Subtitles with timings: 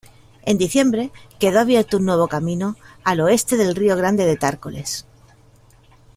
[0.47, 5.05] En diciembre quedó abierto un nuevo camino al oeste del río Grande de Tárcoles.